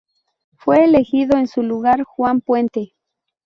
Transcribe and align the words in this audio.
Fue 0.55 0.83
elegido 0.83 1.37
en 1.37 1.45
su 1.47 1.61
lugar 1.61 2.01
Juan 2.05 2.41
Puente. 2.41 2.95